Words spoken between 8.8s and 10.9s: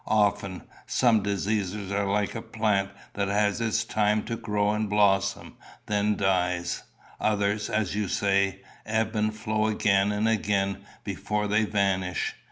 ebb and flow again and again